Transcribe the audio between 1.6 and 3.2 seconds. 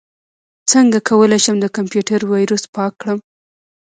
د کمپیوټر ویروس پاک کړم